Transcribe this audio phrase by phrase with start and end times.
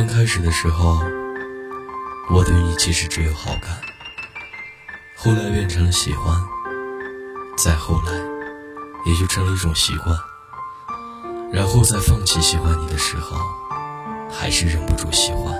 [0.00, 0.98] 刚开始的时候，
[2.30, 3.78] 我对你其实只有好感，
[5.14, 6.34] 后来变成了喜欢，
[7.58, 8.12] 再后来，
[9.04, 10.16] 也就成了一种习惯。
[11.52, 13.36] 然后在放弃喜欢你的时候，
[14.32, 15.54] 还是忍不住喜欢。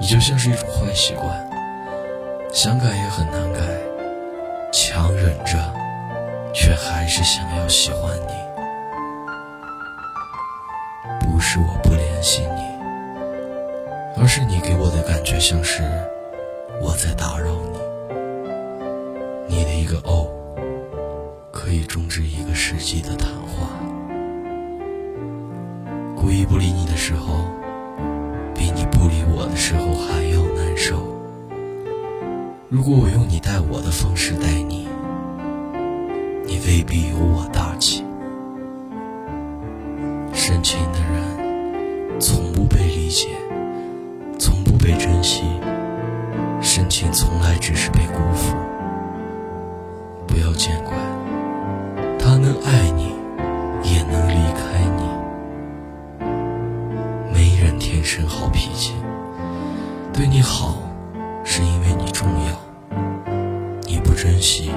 [0.00, 1.48] 你就像是一种坏习惯，
[2.52, 3.60] 想改也很难改，
[4.72, 5.72] 强忍着，
[6.52, 8.32] 却还是想要喜欢你。
[11.20, 12.71] 不是我不联系你，
[14.22, 15.82] 而是你给我的感觉像是
[16.80, 19.56] 我在打扰你。
[19.56, 20.30] 你的一个“哦”，
[21.50, 23.66] 可以终止一个世纪的谈话。
[26.14, 27.34] 故意不理你的时候，
[28.54, 31.02] 比你不理我的时候还要难受。
[32.68, 34.86] 如果我用你待我的方式待你，
[36.46, 38.04] 你未必有我大气。
[40.32, 43.26] 深情的人，从不被理解，
[44.82, 45.44] 被珍惜，
[46.60, 48.56] 深情从来只是被辜负。
[50.26, 50.92] 不要见怪，
[52.18, 53.14] 他能爱你，
[53.84, 55.04] 也能离开你。
[57.32, 58.92] 没人天生好脾气，
[60.12, 60.78] 对你好，
[61.44, 62.60] 是因为你重要。
[63.86, 64.72] 你不珍惜，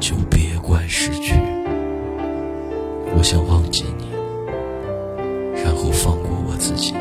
[0.00, 1.36] 就别怪失去。
[3.16, 4.08] 我想忘记你。
[5.62, 6.97] 然后放过我自己。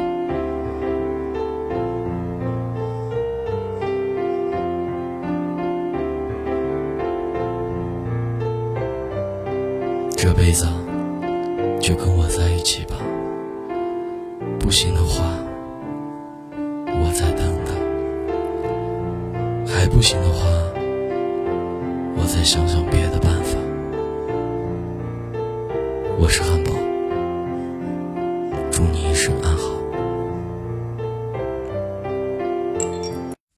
[10.17, 10.65] 这辈子
[11.79, 12.95] 就跟我在一起吧。
[14.59, 15.23] 不行的话，
[16.87, 17.75] 我再等等；
[19.67, 20.47] 还不行的话，
[22.17, 23.59] 我再想想别的办法。
[26.19, 26.86] 我是汉堡。